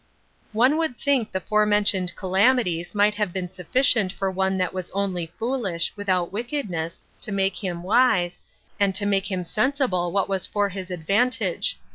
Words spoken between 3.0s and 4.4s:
have been sufficient for